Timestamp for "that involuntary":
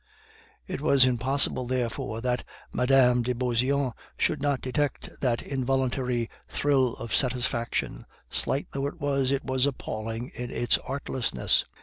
5.21-6.27